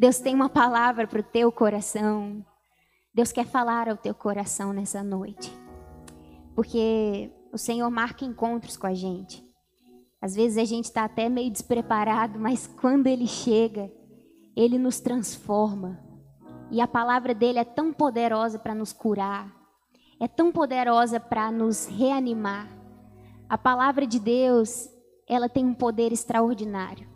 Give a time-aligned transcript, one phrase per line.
[0.00, 2.42] Deus tem uma palavra para o teu coração.
[3.12, 5.52] Deus quer falar ao teu coração nessa noite.
[6.54, 9.46] Porque o Senhor marca encontros com a gente.
[10.18, 13.92] Às vezes a gente está até meio despreparado, mas quando Ele chega,
[14.56, 16.02] Ele nos transforma.
[16.70, 19.54] E a palavra dele é tão poderosa para nos curar,
[20.18, 22.66] é tão poderosa para nos reanimar.
[23.46, 24.88] A palavra de Deus,
[25.28, 27.09] ela tem um poder extraordinário.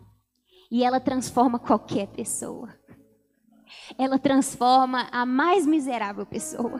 [0.71, 2.69] E ela transforma qualquer pessoa.
[3.97, 6.79] Ela transforma a mais miserável pessoa.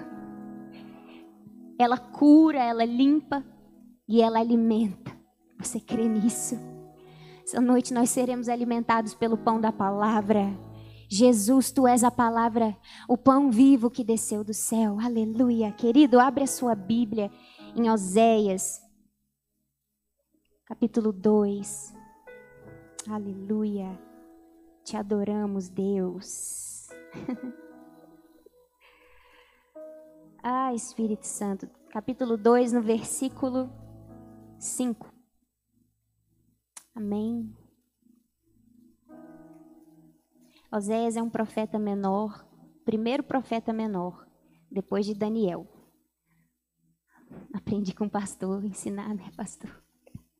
[1.78, 3.44] Ela cura, ela limpa
[4.08, 5.16] e ela alimenta.
[5.60, 6.58] Você crê nisso?
[7.44, 10.46] Essa noite nós seremos alimentados pelo pão da palavra.
[11.08, 12.76] Jesus, tu és a palavra,
[13.08, 15.00] o pão vivo que desceu do céu.
[15.00, 15.72] Aleluia.
[15.72, 17.32] Querido, abre a sua Bíblia
[17.76, 18.82] em Oséias,
[20.66, 21.95] capítulo 2.
[23.08, 24.00] Aleluia.
[24.84, 26.90] Te adoramos, Deus.
[30.42, 31.70] ah, Espírito Santo.
[31.90, 33.70] Capítulo 2, no versículo
[34.58, 35.14] 5.
[36.96, 37.56] Amém.
[40.72, 42.44] Oséias é um profeta menor,
[42.84, 44.28] primeiro profeta menor,
[44.72, 45.68] depois de Daniel.
[47.54, 49.84] Aprendi com o pastor, ensinar, né, pastor?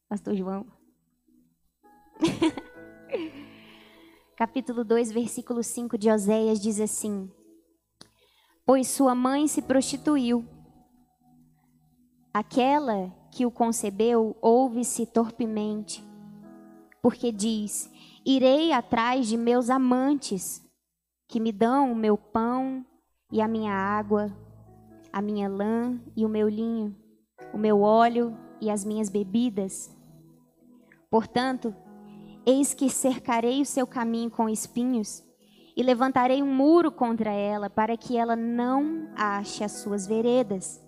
[0.10, 0.66] Pastor João.
[4.38, 7.32] Capítulo 2, versículo 5 de Oséias diz assim:
[8.66, 10.46] Pois sua mãe se prostituiu.
[12.34, 16.04] Aquela que o concebeu ouve-se torpemente,
[17.02, 17.90] porque diz:
[18.26, 20.62] Irei atrás de meus amantes,
[21.30, 22.86] que me dão o meu pão
[23.32, 24.36] e a minha água,
[25.14, 26.94] a minha lã e o meu linho,
[27.54, 29.96] o meu óleo e as minhas bebidas.
[31.10, 31.74] Portanto,
[32.46, 35.24] eis que cercarei o seu caminho com espinhos
[35.76, 40.82] e levantarei um muro contra ela, para que ela não ache as suas veredas.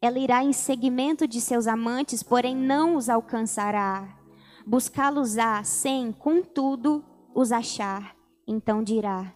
[0.00, 4.16] Ela irá em seguimento de seus amantes, porém não os alcançará.
[4.66, 7.04] Buscá-los-á sem, contudo,
[7.34, 8.16] os achar.
[8.46, 9.34] Então dirá: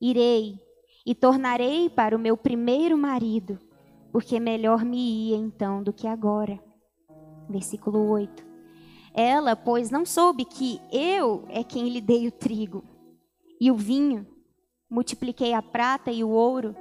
[0.00, 0.58] Irei
[1.06, 3.58] e tornarei para o meu primeiro marido,
[4.10, 6.58] porque melhor me ia então do que agora.
[7.48, 8.47] Versículo 8.
[9.18, 12.84] Ela, pois, não soube que eu é quem lhe dei o trigo
[13.60, 14.24] e o vinho,
[14.88, 16.76] multipliquei a prata e o ouro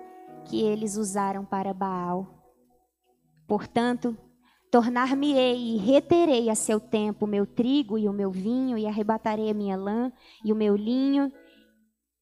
[0.46, 2.46] que eles usaram para Baal.
[3.48, 4.16] Portanto,
[4.72, 9.50] tornar-me-ei e reterei a seu tempo o meu trigo e o meu vinho, e arrebatarei
[9.50, 10.14] a minha lã
[10.46, 11.34] e o meu linho,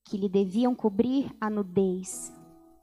[0.05, 2.33] que lhe deviam cobrir a nudez.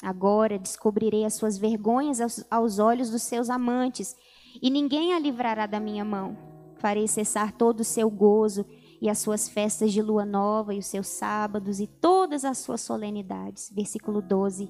[0.03, 4.15] Agora descobrirei as suas vergonhas aos, olhos dos seus amantes,
[4.61, 6.52] e ninguém a livrará da minha mão
[6.83, 8.67] farei cessar todo o seu gozo
[9.01, 12.81] e as suas festas de lua nova e os seus sábados e todas as suas
[12.81, 13.71] solenidades.
[13.73, 14.69] Versículo 12.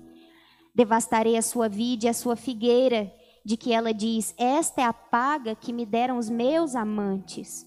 [0.74, 3.10] Devastarei a sua vide e a sua figueira,
[3.44, 7.66] de que ela diz: Esta é a paga que me deram os meus amantes.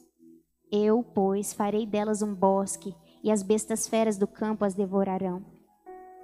[0.72, 5.44] Eu, pois, farei delas um bosque, e as bestas feras do campo as devorarão.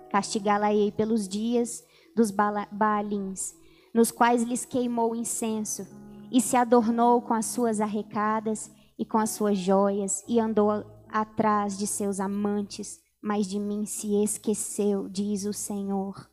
[0.09, 1.83] Castigá-la-ei pelos dias
[2.15, 3.53] dos baalins,
[3.93, 5.87] nos quais lhes queimou incenso
[6.31, 11.77] e se adornou com as suas arrecadas e com as suas joias e andou atrás
[11.77, 16.29] de seus amantes, mas de mim se esqueceu, diz o Senhor.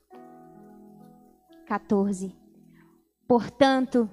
[1.67, 2.35] 14.
[3.27, 4.09] Portanto,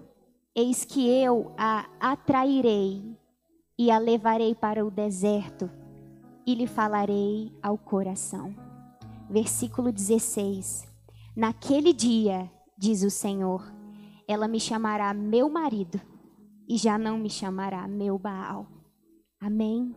[0.53, 3.17] eis que eu a atrairei
[3.77, 5.69] e a levarei para o deserto
[6.45, 8.55] e lhe falarei ao coração.
[9.29, 10.85] Versículo 16.
[11.35, 13.63] Naquele dia, diz o Senhor,
[14.27, 15.99] ela me chamará meu marido
[16.67, 18.67] e já não me chamará meu Baal.
[19.39, 19.95] Amém.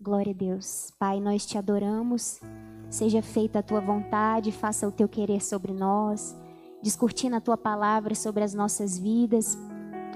[0.00, 0.92] Glória a Deus.
[0.98, 2.40] Pai, nós te adoramos.
[2.90, 6.36] Seja feita a tua vontade, faça o teu querer sobre nós.
[6.82, 9.56] Discutindo a tua palavra sobre as nossas vidas.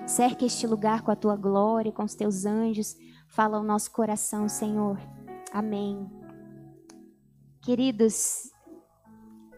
[0.07, 2.95] Cerca este lugar com a tua glória, com os teus anjos.
[3.29, 4.99] Fala ao nosso coração, Senhor.
[5.53, 6.09] Amém.
[7.63, 8.50] Queridos,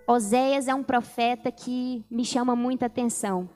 [0.07, 3.49] Oséias é um profeta que me chama muita atenção.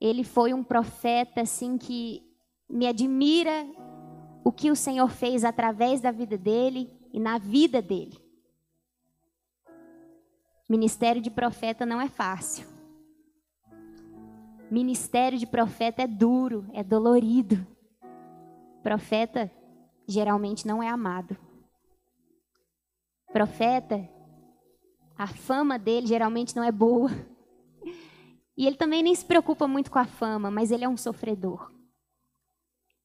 [0.00, 2.22] Ele foi um profeta assim que
[2.68, 3.66] me admira
[4.42, 8.18] o que o Senhor fez através da vida dele e na vida dele.
[10.68, 12.66] Ministério de profeta não é fácil.
[14.70, 17.66] Ministério de profeta é duro, é dolorido.
[18.82, 19.50] Profeta
[20.06, 21.36] geralmente não é amado.
[23.32, 24.08] Profeta
[25.16, 27.10] a fama dele geralmente não é boa.
[28.56, 31.72] E ele também nem se preocupa muito com a fama, mas ele é um sofredor.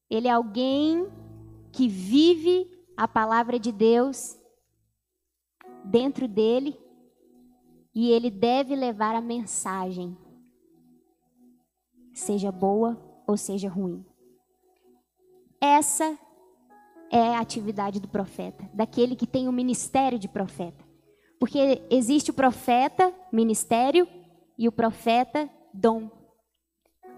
[0.10, 1.08] Ele é alguém
[1.72, 4.38] que vive a palavra de Deus
[5.86, 6.80] dentro dele
[7.94, 10.18] e ele deve levar a mensagem,
[12.14, 12.98] seja boa
[13.28, 14.06] ou seja ruim.
[15.62, 16.18] Essa
[17.12, 20.89] é a atividade do profeta, daquele que tem o ministério de profeta.
[21.40, 24.08] Porque existe o profeta, ministério,
[24.58, 26.12] e o profeta, dom.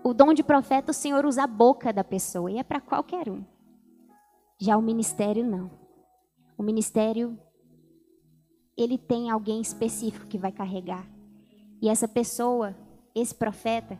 [0.04, 3.28] O dom de profeta, o Senhor usa a boca da pessoa, e é para qualquer
[3.30, 3.44] um.
[4.60, 5.72] Já o ministério, não.
[6.56, 7.36] O ministério,
[8.78, 11.08] ele tem alguém específico que vai carregar.
[11.82, 12.76] E essa pessoa,
[13.16, 14.00] esse profeta,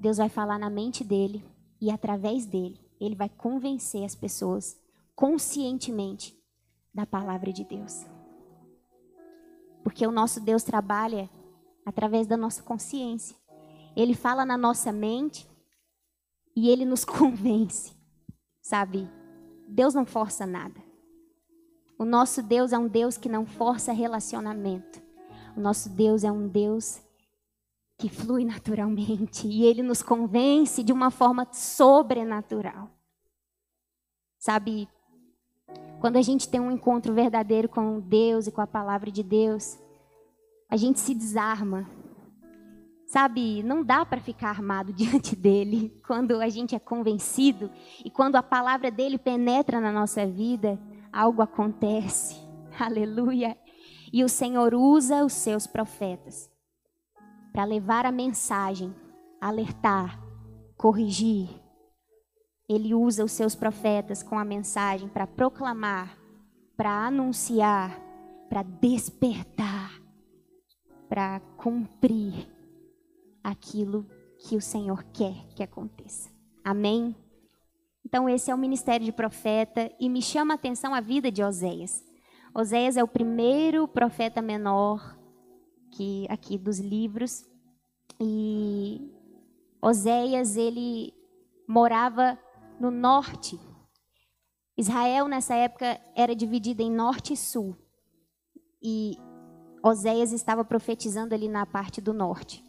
[0.00, 1.44] Deus vai falar na mente dele,
[1.80, 4.76] e através dele, ele vai convencer as pessoas
[5.14, 6.36] conscientemente
[6.92, 8.15] da palavra de Deus.
[9.86, 11.30] Porque o nosso Deus trabalha
[11.84, 13.36] através da nossa consciência.
[13.94, 15.48] Ele fala na nossa mente
[16.56, 17.96] e ele nos convence.
[18.60, 19.08] Sabe?
[19.68, 20.82] Deus não força nada.
[21.96, 25.00] O nosso Deus é um Deus que não força relacionamento.
[25.56, 27.00] O nosso Deus é um Deus
[27.96, 32.90] que flui naturalmente e ele nos convence de uma forma sobrenatural.
[34.36, 34.88] Sabe,
[36.06, 39.76] quando a gente tem um encontro verdadeiro com Deus e com a palavra de Deus,
[40.70, 41.90] a gente se desarma.
[43.08, 47.72] Sabe, não dá para ficar armado diante dele quando a gente é convencido
[48.04, 50.78] e quando a palavra dele penetra na nossa vida,
[51.12, 52.36] algo acontece.
[52.78, 53.58] Aleluia.
[54.12, 56.48] E o Senhor usa os seus profetas
[57.52, 58.94] para levar a mensagem,
[59.40, 60.22] alertar,
[60.76, 61.48] corrigir,
[62.68, 66.18] ele usa os seus profetas com a mensagem para proclamar,
[66.76, 68.00] para anunciar,
[68.48, 70.00] para despertar,
[71.08, 72.48] para cumprir
[73.42, 74.06] aquilo
[74.38, 76.30] que o Senhor quer que aconteça.
[76.64, 77.14] Amém?
[78.04, 81.42] Então, esse é o ministério de profeta e me chama a atenção a vida de
[81.42, 82.04] Oséias.
[82.54, 85.16] Oséias é o primeiro profeta menor
[85.92, 87.44] que aqui dos livros
[88.20, 89.12] e
[89.80, 91.12] Oséias ele
[91.68, 92.38] morava
[92.78, 93.58] no norte.
[94.76, 97.76] Israel, nessa época, era dividida em norte e sul.
[98.82, 99.16] E
[99.82, 102.64] Oséias estava profetizando ali na parte do norte.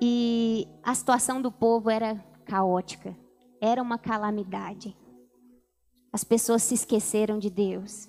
[0.00, 3.16] E a situação do povo era caótica,
[3.60, 4.96] era uma calamidade.
[6.12, 8.08] As pessoas se esqueceram de Deus.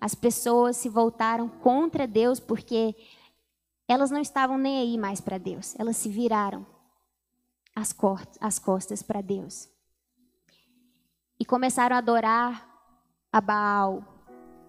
[0.00, 2.94] As pessoas se voltaram contra Deus porque
[3.86, 5.74] elas não estavam nem aí mais para Deus.
[5.78, 6.64] Elas se viraram
[7.74, 7.94] as,
[8.40, 9.68] as costas para Deus.
[11.38, 12.68] E começaram a adorar
[13.32, 14.04] a Baal,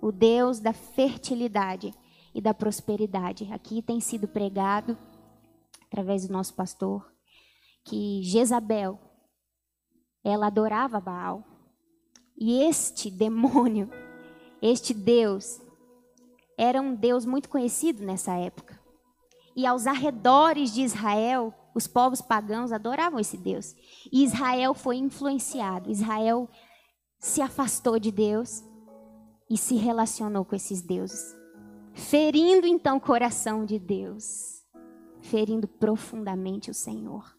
[0.01, 1.93] o Deus da fertilidade
[2.33, 3.51] e da prosperidade.
[3.51, 4.97] Aqui tem sido pregado,
[5.85, 7.11] através do nosso pastor,
[7.83, 8.99] que Jezabel,
[10.23, 11.43] ela adorava Baal.
[12.37, 13.89] E este demônio,
[14.61, 15.59] este Deus,
[16.57, 18.79] era um Deus muito conhecido nessa época.
[19.55, 23.75] E aos arredores de Israel, os povos pagãos adoravam esse Deus.
[24.11, 25.89] E Israel foi influenciado.
[25.89, 26.49] Israel
[27.19, 28.63] se afastou de Deus
[29.49, 31.35] e se relacionou com esses deuses,
[31.93, 34.63] ferindo então o coração de Deus,
[35.21, 37.35] ferindo profundamente o Senhor.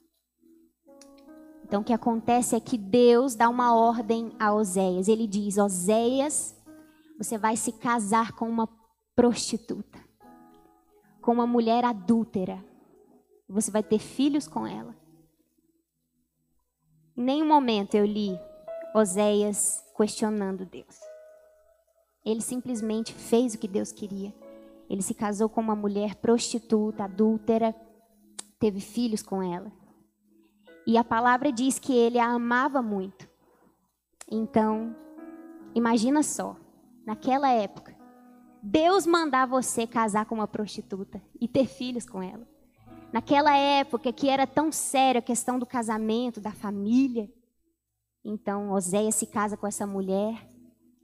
[1.64, 5.08] Então o que acontece é que Deus dá uma ordem a Oséias.
[5.08, 6.54] Ele diz: Oséias,
[7.16, 8.68] você vai se casar com uma
[9.16, 9.98] prostituta,
[11.22, 12.62] com uma mulher adúltera.
[13.52, 14.96] Você vai ter filhos com ela.
[17.14, 18.38] Em nenhum momento eu li
[18.94, 20.98] Oséias questionando Deus.
[22.24, 24.34] Ele simplesmente fez o que Deus queria.
[24.88, 27.74] Ele se casou com uma mulher prostituta, adúltera,
[28.58, 29.70] teve filhos com ela.
[30.86, 33.28] E a palavra diz que ele a amava muito.
[34.30, 34.96] Então,
[35.74, 36.56] imagina só,
[37.04, 37.94] naquela época,
[38.62, 42.51] Deus mandar você casar com uma prostituta e ter filhos com ela.
[43.12, 47.30] Naquela época que era tão séria a questão do casamento, da família.
[48.24, 50.48] Então, Oséias se casa com essa mulher.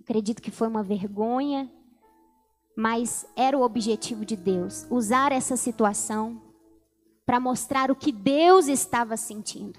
[0.00, 1.70] Acredito que foi uma vergonha,
[2.74, 6.40] mas era o objetivo de Deus usar essa situação
[7.26, 9.78] para mostrar o que Deus estava sentindo.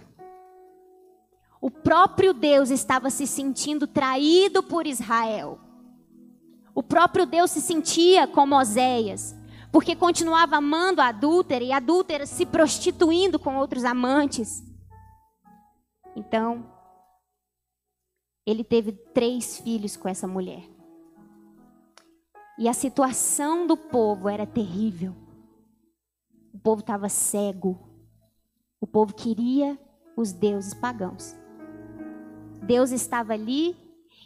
[1.60, 5.60] O próprio Deus estava se sentindo traído por Israel.
[6.76, 9.36] O próprio Deus se sentia como Oséias,
[9.72, 14.64] porque continuava amando a adúltera e a adúltera se prostituindo com outros amantes.
[16.16, 16.66] Então,
[18.46, 20.64] ele teve três filhos com essa mulher.
[22.58, 25.16] E a situação do povo era terrível.
[26.54, 27.80] O povo estava cego.
[28.82, 29.80] O povo queria
[30.18, 31.36] os deuses pagãos.
[32.64, 33.78] Deus estava ali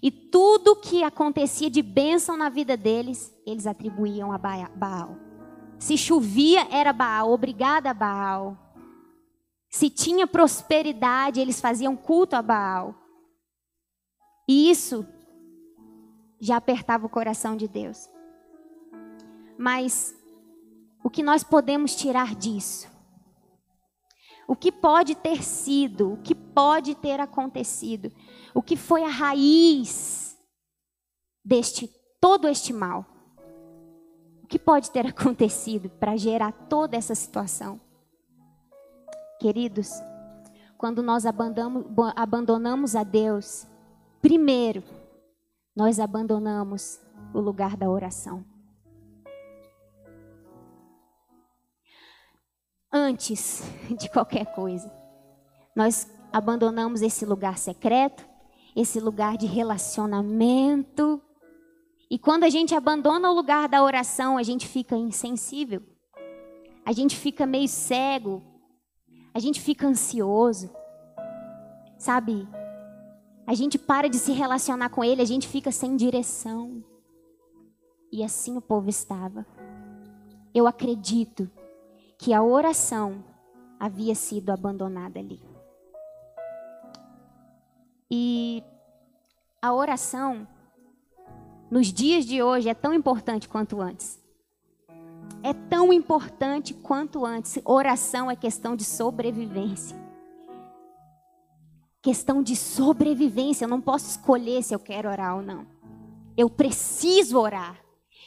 [0.03, 5.17] E tudo que acontecia de bênção na vida deles, eles atribuíam a Baal.
[5.83, 8.57] Se chovia, era Baal, obrigada a Baal.
[9.69, 12.95] Se tinha prosperidade, eles faziam culto a Baal.
[14.47, 15.05] E isso
[16.39, 18.09] já apertava o coração de Deus.
[19.57, 20.15] Mas
[21.03, 22.89] o que nós podemos tirar disso?
[24.47, 28.09] O que pode ter sido, o que pode ter acontecido,
[28.55, 30.37] o que foi a raiz
[31.43, 31.89] deste
[32.21, 33.12] todo este mal?
[34.53, 37.81] Que pode ter acontecido para gerar toda essa situação?
[39.39, 39.89] Queridos,
[40.77, 41.23] quando nós
[42.15, 43.67] abandonamos a Deus,
[44.21, 44.83] primeiro,
[45.75, 47.01] nós abandonamos
[47.33, 48.45] o lugar da oração.
[52.91, 53.63] Antes
[53.97, 54.93] de qualquer coisa,
[55.75, 58.23] nós abandonamos esse lugar secreto,
[58.75, 61.19] esse lugar de relacionamento.
[62.09, 65.81] E quando a gente abandona o lugar da oração, a gente fica insensível.
[66.85, 68.43] A gente fica meio cego.
[69.33, 70.69] A gente fica ansioso.
[71.97, 72.47] Sabe?
[73.45, 76.83] A gente para de se relacionar com ele, a gente fica sem direção.
[78.11, 79.45] E assim o povo estava.
[80.53, 81.49] Eu acredito
[82.17, 83.23] que a oração
[83.79, 85.41] havia sido abandonada ali.
[88.09, 88.63] E
[89.61, 90.47] a oração,
[91.73, 94.21] nos dias de hoje, é tão importante quanto antes.
[95.41, 97.59] É tão importante quanto antes.
[97.65, 100.03] Oração é questão de sobrevivência
[102.03, 103.63] questão de sobrevivência.
[103.63, 105.65] Eu não posso escolher se eu quero orar ou não.
[106.37, 107.79] Eu preciso orar.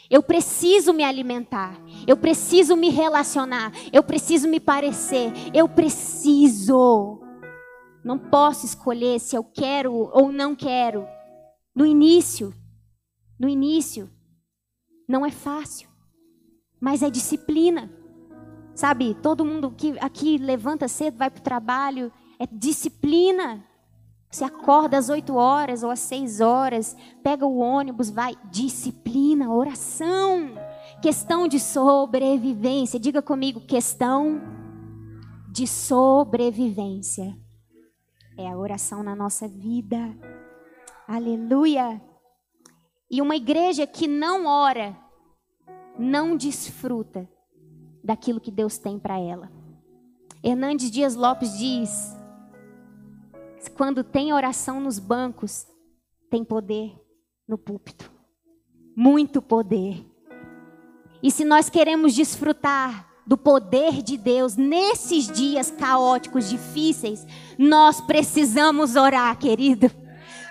[0.09, 1.79] Eu preciso me alimentar.
[2.07, 3.71] Eu preciso me relacionar.
[3.93, 5.31] Eu preciso me parecer.
[5.53, 7.21] Eu preciso.
[8.03, 11.07] Não posso escolher se eu quero ou não quero.
[11.75, 12.55] No início,
[13.39, 14.11] no início,
[15.09, 15.89] não é fácil,
[16.81, 17.91] mas é disciplina.
[18.75, 23.65] Sabe, todo mundo que aqui levanta cedo, vai para o trabalho é disciplina.
[24.31, 28.35] Você acorda às 8 horas ou às 6 horas, pega o ônibus, vai.
[28.51, 30.55] Disciplina, oração.
[31.01, 33.01] Questão de sobrevivência.
[33.01, 34.41] Diga comigo, questão
[35.51, 37.37] de sobrevivência.
[38.37, 40.15] É a oração na nossa vida.
[41.09, 42.03] Aleluia.
[43.11, 44.97] E uma igreja que não ora,
[45.99, 47.29] não desfruta
[48.03, 49.51] daquilo que Deus tem para ela.
[50.43, 52.17] Hernandes Dias Lopes diz:
[53.77, 55.67] quando tem oração nos bancos,
[56.31, 56.99] tem poder
[57.47, 58.11] no púlpito.
[58.97, 60.05] Muito poder.
[61.23, 67.27] E se nós queremos desfrutar do poder de Deus nesses dias caóticos, difíceis,
[67.59, 69.91] nós precisamos orar, querido.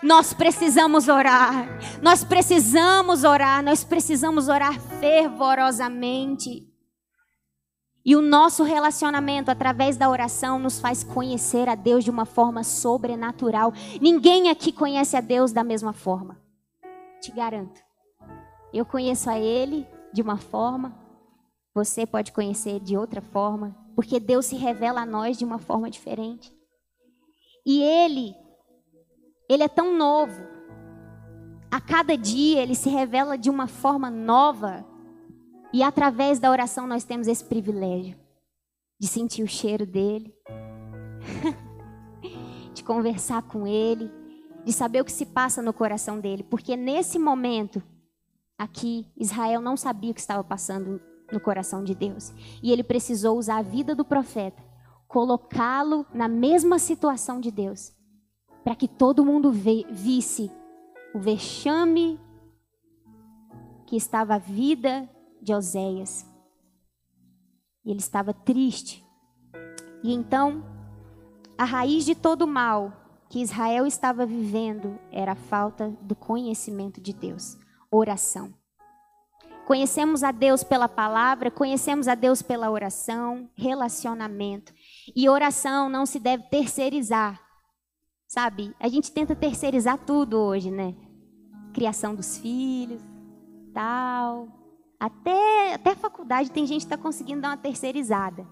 [0.03, 1.67] Nós precisamos orar.
[2.01, 3.63] Nós precisamos orar.
[3.63, 6.67] Nós precisamos orar fervorosamente.
[8.05, 12.63] E o nosso relacionamento através da oração nos faz conhecer a Deus de uma forma
[12.63, 13.73] sobrenatural.
[13.99, 16.39] Ninguém aqui conhece a Deus da mesma forma.
[17.19, 17.81] Te garanto.
[18.71, 20.95] Eu conheço a Ele de uma forma,
[21.73, 25.89] você pode conhecer de outra forma, porque Deus se revela a nós de uma forma
[25.89, 26.53] diferente.
[27.65, 28.35] E Ele,
[29.49, 30.41] Ele é tão novo.
[31.69, 34.85] A cada dia Ele se revela de uma forma nova.
[35.73, 38.17] E através da oração nós temos esse privilégio
[38.99, 40.33] de sentir o cheiro dele,
[42.73, 44.11] de conversar com ele,
[44.63, 47.83] de saber o que se passa no coração dele, porque nesse momento
[48.57, 52.33] aqui Israel não sabia o que estava passando no coração de Deus,
[52.63, 54.63] e ele precisou usar a vida do profeta,
[55.07, 57.93] colocá-lo na mesma situação de Deus,
[58.65, 60.51] para que todo mundo visse
[61.13, 62.19] o vexame
[63.85, 65.07] que estava a vida
[65.39, 66.25] de Oséias.
[67.85, 69.05] E ele estava triste.
[70.03, 70.65] E então,
[71.55, 72.91] a raiz de todo mal
[73.29, 77.55] que Israel estava vivendo era a falta do conhecimento de Deus,
[77.91, 78.51] oração.
[79.67, 84.73] Conhecemos a Deus pela palavra, conhecemos a Deus pela oração, relacionamento.
[85.15, 87.44] E oração não se deve terceirizar.
[88.27, 88.75] Sabe?
[88.79, 90.95] A gente tenta terceirizar tudo hoje, né?
[91.73, 93.01] Criação dos filhos,
[93.73, 94.47] tal,
[94.99, 98.47] até, até a faculdade tem gente que está conseguindo dar uma terceirizada.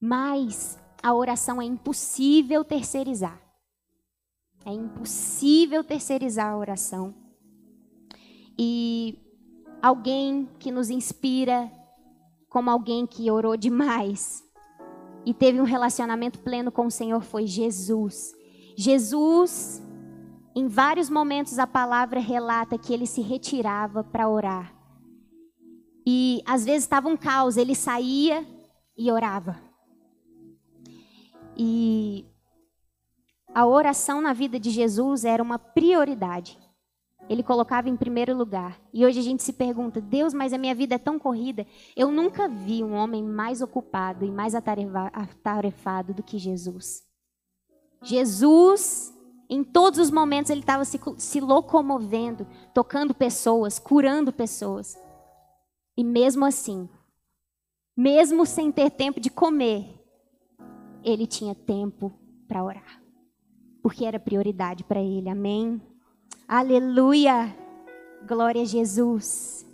[0.00, 3.40] Mas a oração é impossível terceirizar.
[4.64, 7.14] É impossível terceirizar a oração.
[8.58, 9.18] E
[9.82, 11.70] alguém que nos inspira
[12.48, 14.44] como alguém que orou demais
[15.24, 18.35] e teve um relacionamento pleno com o Senhor foi Jesus.
[18.76, 19.82] Jesus
[20.54, 24.74] Em vários momentos a palavra relata que ele se retirava para orar.
[26.06, 28.46] E às vezes estava um caos, ele saía
[28.96, 29.60] e orava.
[31.56, 32.24] E
[33.54, 36.58] a oração na vida de Jesus era uma prioridade.
[37.28, 38.80] Ele colocava em primeiro lugar.
[38.92, 41.66] E hoje a gente se pergunta: Deus, mas a minha vida é tão corrida.
[41.96, 47.05] Eu nunca vi um homem mais ocupado e mais atarefado do que Jesus.
[48.02, 49.12] Jesus,
[49.48, 54.96] em todos os momentos, ele estava se, se locomovendo, tocando pessoas, curando pessoas.
[55.96, 56.88] E mesmo assim,
[57.96, 59.86] mesmo sem ter tempo de comer,
[61.02, 62.12] ele tinha tempo
[62.46, 63.02] para orar.
[63.82, 65.28] Porque era prioridade para ele.
[65.28, 65.80] Amém?
[66.46, 67.56] Aleluia!
[68.26, 69.64] Glória a Jesus.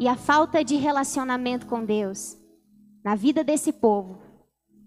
[0.00, 2.38] E a falta de relacionamento com Deus
[3.04, 4.18] na vida desse povo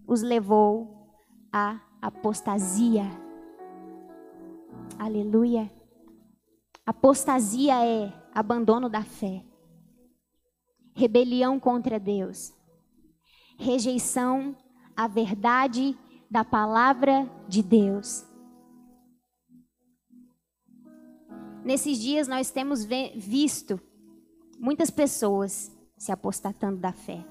[0.07, 1.13] os levou
[1.53, 3.06] à apostasia.
[4.98, 5.72] Aleluia.
[6.86, 9.44] Apostasia é abandono da fé
[10.98, 12.51] rebelião contra Deus,
[13.56, 14.58] rejeição
[14.96, 15.96] à verdade
[16.30, 18.25] da palavra de Deus.
[21.63, 23.80] Nesses dias nós temos visto
[24.58, 27.24] muitas pessoas se apostatando da fé.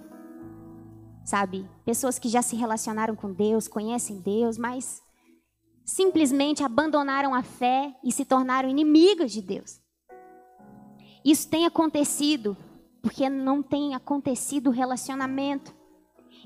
[1.26, 1.68] Sabe?
[1.84, 5.02] Pessoas que já se relacionaram com Deus, conhecem Deus, mas
[5.84, 9.80] simplesmente abandonaram a fé e se tornaram inimigas de Deus.
[11.24, 12.56] Isso tem acontecido
[13.02, 15.74] porque não tem acontecido relacionamento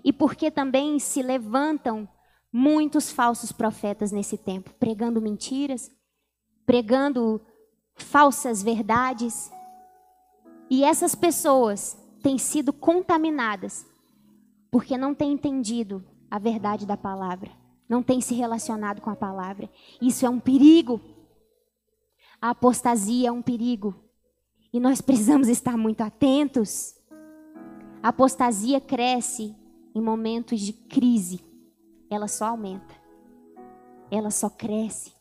[0.02, 2.08] e porque também se levantam
[2.50, 5.90] muitos falsos profetas nesse tempo, pregando mentiras,
[6.64, 7.38] pregando
[7.96, 9.52] falsas verdades.
[10.70, 13.89] E essas pessoas têm sido contaminadas
[14.70, 17.50] porque não têm entendido a verdade da palavra,
[17.88, 19.68] não têm se relacionado com a palavra.
[20.00, 21.00] Isso é um perigo.
[22.40, 23.94] A apostasia é um perigo.
[24.72, 26.94] E nós precisamos estar muito atentos.
[28.02, 29.56] A apostasia cresce
[29.94, 31.40] em momentos de crise.
[32.08, 32.94] Ela só aumenta.
[34.10, 35.12] Ela só cresce.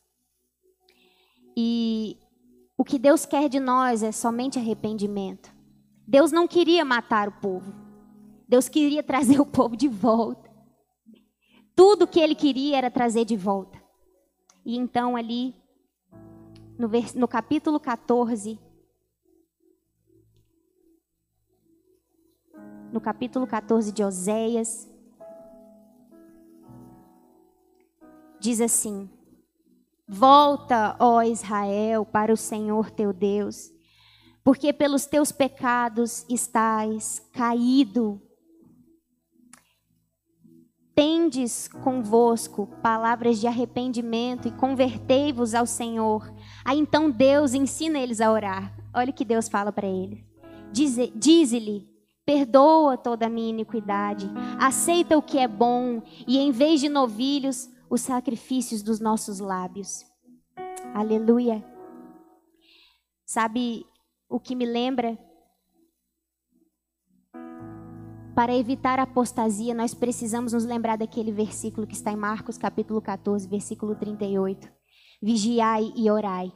[1.57, 2.17] E
[2.77, 5.51] o que Deus quer de nós é somente arrependimento.
[6.07, 7.88] Deus não queria matar o povo.
[8.49, 10.49] Deus queria trazer o povo de volta.
[11.75, 13.79] Tudo que ele queria era trazer de volta.
[14.65, 15.55] E então, ali,
[16.77, 18.59] no, no capítulo 14,
[22.91, 24.89] no capítulo 14 de Oséias,
[28.39, 29.09] diz assim:
[30.07, 33.71] Volta, ó Israel, para o Senhor teu Deus,
[34.43, 38.21] porque pelos teus pecados estás caído.
[40.99, 46.29] Tendes convosco palavras de arrependimento e convertei-vos ao Senhor.
[46.65, 48.77] Aí então Deus ensina eles a orar.
[48.93, 50.19] Olha o que Deus fala para eles.
[51.15, 51.87] Dize-lhe:
[52.25, 57.69] Perdoa toda a minha iniquidade, aceita o que é bom e, em vez de novilhos,
[57.89, 60.05] os sacrifícios dos nossos lábios.
[60.93, 61.63] Aleluia.
[63.25, 63.85] Sabe
[64.27, 65.17] o que me lembra?
[68.39, 73.01] Para evitar a apostasia, nós precisamos nos lembrar daquele versículo que está em Marcos capítulo
[73.01, 74.65] 14, versículo 38.
[75.21, 76.49] Vigiai e orai,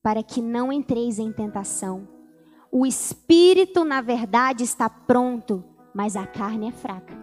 [0.00, 2.06] para que não entreis em tentação.
[2.70, 7.18] O espírito, na verdade, está pronto, mas a carne é fraca.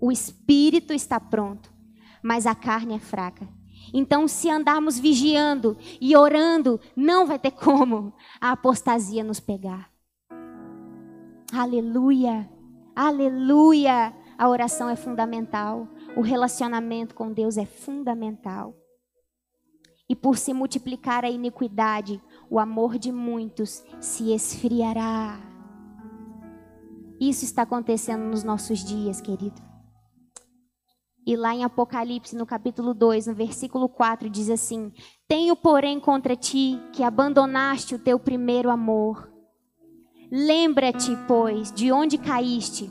[0.00, 1.70] O espírito está pronto,
[2.22, 3.46] mas a carne é fraca.
[3.92, 9.87] Então, se andarmos vigiando e orando, não vai ter como a apostasia nos pegar.
[11.52, 12.46] Aleluia,
[12.94, 14.14] aleluia.
[14.36, 18.76] A oração é fundamental, o relacionamento com Deus é fundamental.
[20.08, 25.40] E por se multiplicar a iniquidade, o amor de muitos se esfriará.
[27.18, 29.60] Isso está acontecendo nos nossos dias, querido.
[31.26, 34.92] E lá em Apocalipse, no capítulo 2, no versículo 4, diz assim:
[35.26, 39.37] Tenho, porém, contra ti que abandonaste o teu primeiro amor.
[40.30, 42.90] Lembra-te, pois, de onde caíste.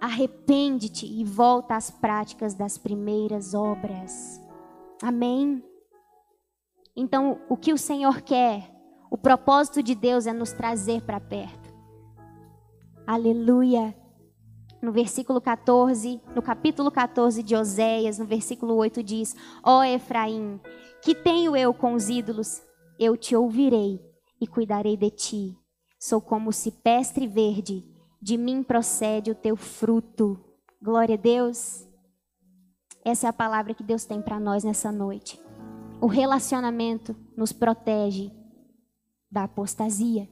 [0.00, 4.40] Arrepende-te e volta às práticas das primeiras obras.
[5.02, 5.62] Amém.
[6.94, 8.70] Então, o que o Senhor quer,
[9.10, 11.74] o propósito de Deus é nos trazer para perto.
[13.06, 13.94] Aleluia.
[14.80, 20.60] No versículo 14, no capítulo 14 de Oséias, no versículo 8 diz: Ó oh Efraim,
[21.02, 22.62] que tenho eu com os ídolos?
[22.98, 24.00] Eu te ouvirei
[24.40, 25.65] e cuidarei de ti.
[26.06, 27.84] Sou como o cipestre verde,
[28.22, 30.38] de mim procede o teu fruto.
[30.80, 31.84] Glória a Deus.
[33.04, 35.36] Essa é a palavra que Deus tem para nós nessa noite.
[36.00, 38.30] O relacionamento nos protege
[39.28, 40.28] da apostasia.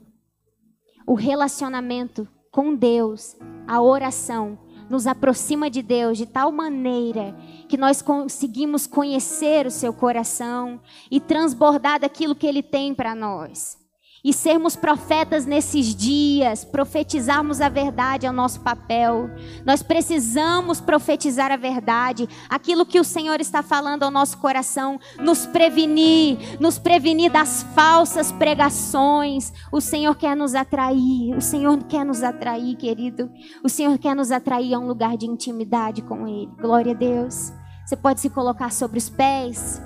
[1.05, 4.57] O relacionamento com Deus, a oração,
[4.89, 7.37] nos aproxima de Deus de tal maneira
[7.69, 13.83] que nós conseguimos conhecer o seu coração e transbordar daquilo que ele tem para nós
[14.25, 19.29] e sermos profetas nesses dias, profetizarmos a verdade é o nosso papel.
[19.67, 25.45] Nós precisamos profetizar a verdade, aquilo que o Senhor está falando ao nosso coração, nos
[25.45, 29.53] prevenir, nos prevenir das falsas pregações.
[29.71, 33.31] O Senhor quer nos atrair, o Senhor quer nos atrair, querido.
[33.63, 36.51] O Senhor quer nos atrair a um lugar de intimidade com Ele.
[36.59, 37.53] Glória a Deus.
[37.85, 39.83] Você pode se colocar sobre os pés.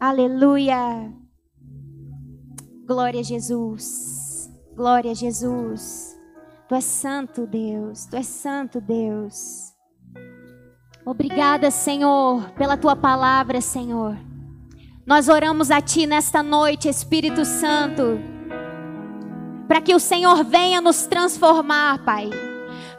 [0.00, 1.25] Aleluia.
[2.86, 4.48] Glória a Jesus.
[4.76, 6.16] Glória a Jesus.
[6.68, 8.06] Tu és santo, Deus.
[8.06, 9.72] Tu és santo, Deus.
[11.04, 14.16] Obrigada, Senhor, pela tua palavra, Senhor.
[15.04, 18.20] Nós oramos a ti nesta noite, Espírito Santo,
[19.66, 22.30] para que o Senhor venha nos transformar, Pai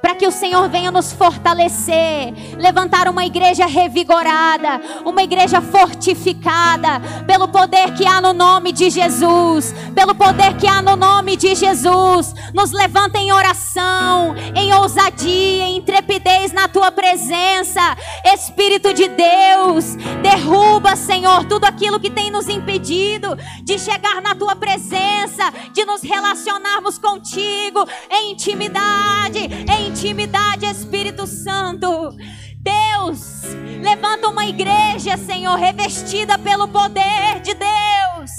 [0.02, 7.48] para que o Senhor venha nos fortalecer, levantar uma igreja revigorada, uma igreja fortificada, pelo
[7.48, 12.34] poder que há no nome de Jesus, pelo poder que há no nome de Jesus.
[12.54, 17.82] Nos levanta em oração, em ousadia, em intrepidez na tua presença,
[18.26, 24.56] Espírito de Deus, derruba, Senhor, tudo aquilo que tem nos impedido de chegar na tua
[24.56, 32.16] presença, de nos relacionarmos contigo em intimidade, em intimidade, Espírito Santo.
[32.58, 33.44] Deus,
[33.82, 38.32] levanta uma igreja, Senhor, revestida pelo poder de Deus.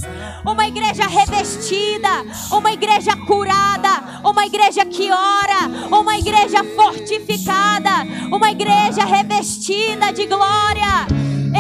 [0.44, 2.08] Uma igreja revestida,
[2.52, 11.06] uma igreja curada, uma igreja que ora, uma igreja fortificada, uma igreja revestida de glória.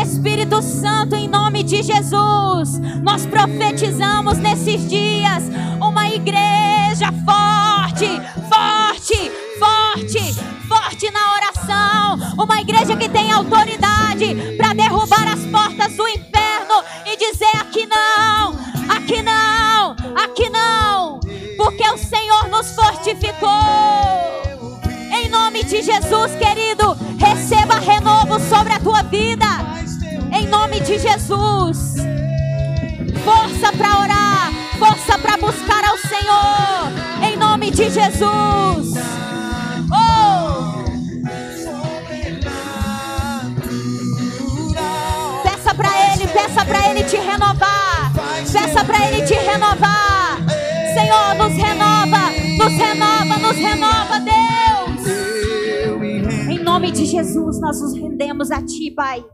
[0.02, 5.44] Espírito Santo, em nome de Jesus, nós profetizamos nesses dias
[5.80, 7.57] uma igreja forte,
[12.38, 18.52] Uma igreja que tem autoridade para derrubar as portas do inferno e dizer: aqui não,
[18.88, 21.18] aqui não, aqui não,
[21.56, 23.48] porque o Senhor nos fortificou.
[25.10, 29.46] Em nome de Jesus, querido, receba renovo sobre a tua vida.
[30.32, 31.96] Em nome de Jesus.
[33.24, 37.28] Força para orar, força para buscar ao Senhor.
[37.28, 38.94] Em nome de Jesus.
[39.90, 40.47] Oh!
[47.38, 48.12] Renovar.
[48.52, 50.38] Peça para Ele te renovar.
[50.94, 55.06] Senhor, nos renova, nos renova, nos renova, Deus.
[56.48, 59.24] Em nome de Jesus, nós nos rendemos a Ti, Pai.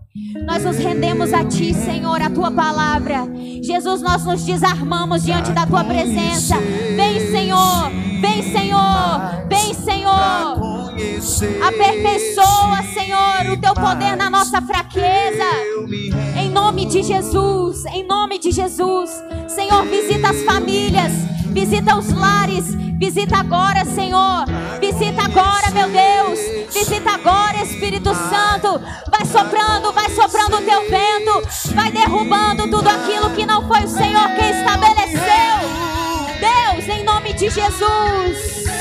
[0.46, 3.26] Nós nos rendemos a Ti, Senhor, a Tua palavra.
[3.62, 6.56] Jesus, nós nos desarmamos diante da Tua presença.
[6.96, 7.90] Vem, Senhor,
[8.24, 10.58] vem, Senhor, vem, Senhor.
[11.68, 15.44] Aperfeiçoa, Senhor, o Teu poder na nossa fraqueza.
[16.40, 19.10] Em nome de Jesus, em nome de Jesus.
[19.46, 21.12] Senhor, visita as famílias,
[21.50, 24.46] visita os lares, visita agora, Senhor.
[24.80, 26.38] Visita agora, meu Deus.
[26.72, 28.80] Visita agora, Espírito Santo.
[29.10, 31.74] Vai soprando, vai soprando o teu vento.
[31.74, 35.93] Vai derrubando tudo aquilo que não foi o Senhor quem estabeleceu.
[36.44, 38.73] Deus, em nome de Jesus.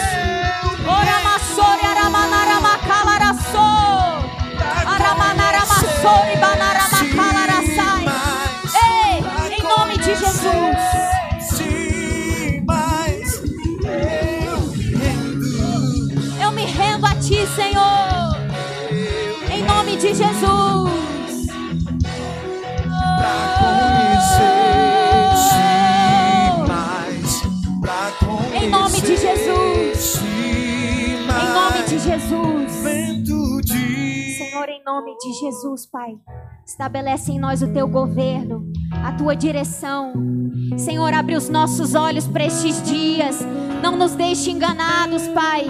[34.94, 36.12] Nome de Jesus, Pai.
[36.64, 38.72] Estabelece em nós o teu governo,
[39.04, 40.14] a tua direção.
[40.78, 43.40] Senhor, abre os nossos olhos para estes dias.
[43.82, 45.66] Não nos deixe enganados, Pai.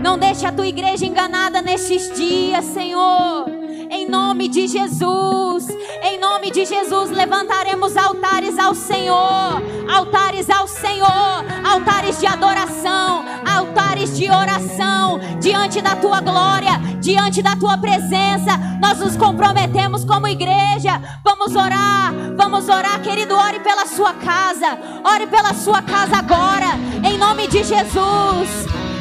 [0.00, 3.46] Não deixe a tua igreja enganada nestes dias, Senhor.
[3.90, 5.66] Em nome de Jesus,
[6.04, 9.60] em nome de Jesus, levantaremos altares ao Senhor,
[9.92, 15.18] altares ao Senhor, altares de adoração, altares de oração,
[15.50, 18.56] diante da tua glória, diante da tua presença.
[18.80, 21.02] Nós nos comprometemos como igreja.
[21.24, 23.34] Vamos orar, vamos orar, querido.
[23.34, 28.48] Ore pela sua casa, ore pela sua casa agora, em nome de Jesus.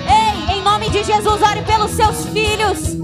[0.10, 2.98] Ei, em nome de Jesus, ore pelos seus filhos.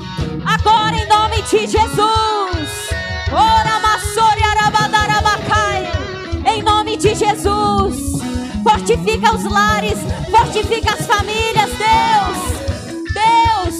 [0.43, 2.89] Agora, em nome de Jesus.
[3.31, 5.55] Ora, massori, arabadarabacá.
[6.63, 8.21] nome de Jesus.
[8.63, 9.99] Fortifica os lares,
[10.31, 12.64] fortifica as famílias, Deus.
[13.25, 13.75] Deus,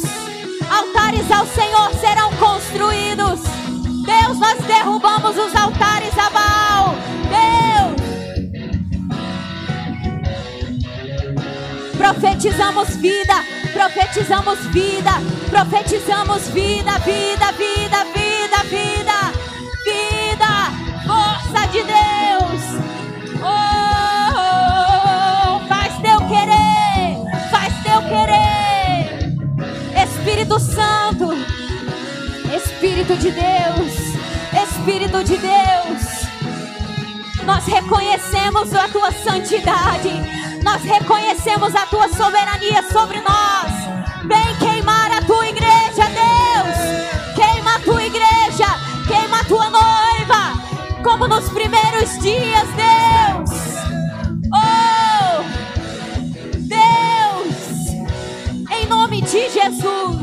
[0.70, 3.42] altares ao Senhor serão construídos.
[4.06, 6.96] Deus, nós derrubamos os altares a Baal.
[7.30, 8.06] Deus.
[11.98, 15.12] Profetizamos vida, profetizamos vida,
[15.50, 19.15] profetizamos vida, vida, vida, vida, vida,
[32.96, 33.94] Espírito de Deus,
[34.64, 36.28] Espírito de Deus.
[37.44, 40.12] Nós reconhecemos a tua santidade.
[40.64, 43.70] Nós reconhecemos a tua soberania sobre nós.
[44.24, 47.36] Vem queimar a tua igreja, Deus.
[47.36, 48.66] Queima a tua igreja,
[49.06, 50.54] queima a tua noiva,
[51.04, 53.50] como nos primeiros dias, Deus.
[54.54, 55.44] Oh,
[56.60, 57.90] Deus,
[58.72, 60.15] em nome de Jesus.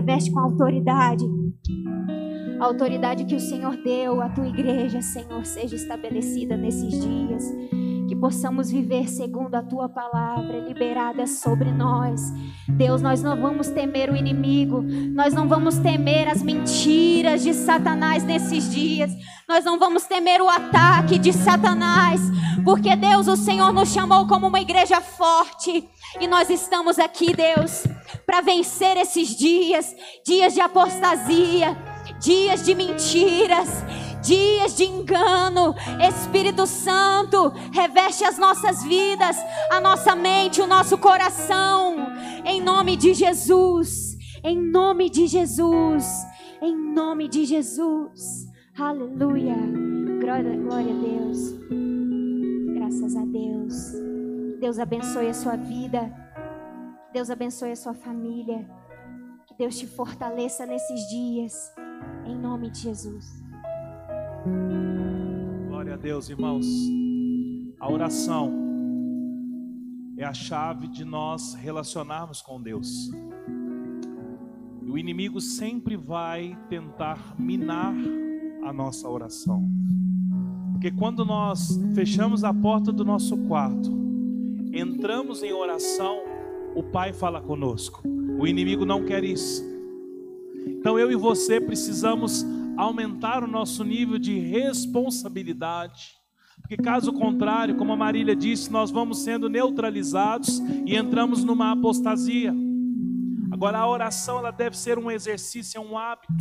[0.00, 1.24] Reveste com autoridade.
[2.58, 7.44] A autoridade que o Senhor deu à tua igreja, Senhor, seja estabelecida nesses dias.
[8.08, 12.20] Que possamos viver segundo a tua palavra liberada sobre nós.
[12.66, 14.82] Deus, nós não vamos temer o inimigo,
[15.14, 19.12] nós não vamos temer as mentiras de Satanás nesses dias,
[19.46, 22.20] nós não vamos temer o ataque de Satanás,
[22.64, 25.86] porque Deus, o Senhor nos chamou como uma igreja forte
[26.18, 27.84] e nós estamos aqui, Deus,
[28.30, 29.92] para vencer esses dias
[30.24, 31.76] dias de apostasia,
[32.20, 33.84] dias de mentiras,
[34.22, 35.74] dias de engano.
[36.00, 39.36] Espírito Santo, reveste as nossas vidas,
[39.68, 41.96] a nossa mente, o nosso coração,
[42.44, 46.04] em nome de Jesus, em nome de Jesus,
[46.62, 48.46] em nome de Jesus.
[48.78, 49.56] Aleluia.
[50.20, 51.54] Glória, glória a Deus.
[52.76, 53.74] Graças a Deus.
[54.60, 56.29] Deus abençoe a sua vida.
[57.12, 58.68] Deus abençoe a sua família.
[59.46, 61.74] Que Deus te fortaleça nesses dias.
[62.24, 63.42] Em nome de Jesus.
[65.68, 66.66] Glória a Deus, irmãos.
[67.80, 68.52] A oração
[70.16, 73.10] é a chave de nós relacionarmos com Deus.
[74.82, 77.94] E o inimigo sempre vai tentar minar
[78.62, 79.68] a nossa oração.
[80.72, 83.90] Porque quando nós fechamos a porta do nosso quarto,
[84.72, 86.22] entramos em oração,
[86.74, 88.02] o Pai fala conosco.
[88.38, 89.62] O inimigo não quer isso.
[90.66, 92.44] Então eu e você precisamos
[92.76, 96.18] aumentar o nosso nível de responsabilidade.
[96.60, 102.54] Porque caso contrário, como a Marília disse, nós vamos sendo neutralizados e entramos numa apostasia.
[103.50, 106.32] Agora a oração ela deve ser um exercício, é um hábito.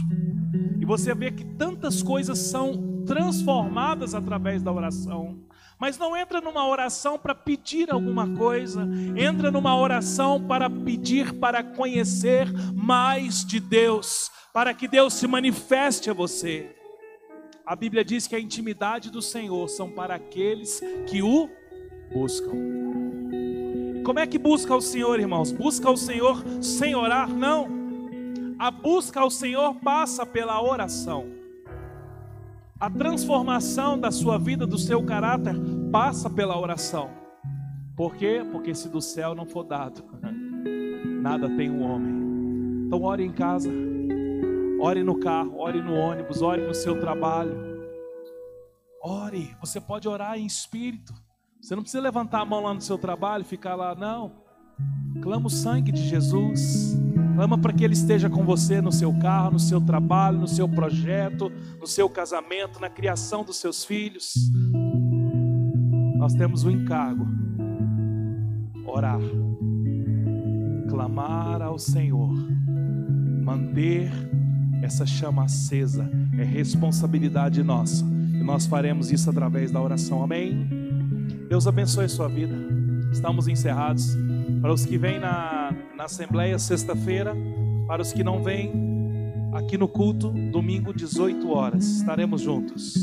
[0.79, 5.39] E você vê que tantas coisas são transformadas através da oração.
[5.79, 11.63] Mas não entra numa oração para pedir alguma coisa, entra numa oração para pedir para
[11.63, 16.75] conhecer mais de Deus, para que Deus se manifeste a você.
[17.65, 21.49] A Bíblia diz que a intimidade do Senhor são para aqueles que o
[22.13, 22.51] buscam.
[24.05, 25.51] Como é que busca o Senhor, irmãos?
[25.51, 27.27] Busca o Senhor sem orar?
[27.27, 27.67] Não.
[28.59, 31.38] A busca ao Senhor passa pela oração.
[32.79, 35.53] A transformação da sua vida, do seu caráter,
[35.91, 37.09] passa pela oração.
[37.93, 38.41] Por quê?
[38.53, 40.01] Porque se do céu não for dado,
[41.21, 42.85] nada tem o um homem.
[42.87, 43.69] Então, ore em casa,
[44.79, 47.53] ore no carro, ore no ônibus, ore no seu trabalho.
[49.03, 51.13] Ore, você pode orar em espírito.
[51.61, 54.41] Você não precisa levantar a mão lá no seu trabalho e ficar lá, não.
[55.21, 56.97] Clama o sangue de Jesus.
[57.35, 60.67] Clama para que Ele esteja com você no seu carro, no seu trabalho, no seu
[60.67, 64.33] projeto, no seu casamento, na criação dos seus filhos.
[66.17, 67.27] Nós temos o encargo:
[68.85, 69.21] orar,
[70.89, 72.33] clamar ao Senhor,
[73.43, 74.11] manter
[74.81, 76.09] essa chama acesa.
[76.37, 78.05] É responsabilidade nossa.
[78.05, 80.23] E nós faremos isso através da oração.
[80.23, 80.67] Amém?
[81.49, 82.55] Deus abençoe a sua vida.
[83.11, 84.15] Estamos encerrados.
[84.61, 87.33] Para os que vêm na, na Assembleia sexta-feira,
[87.87, 88.73] para os que não vêm
[89.53, 91.85] aqui no culto, domingo, 18 horas.
[91.85, 92.99] Estaremos juntos.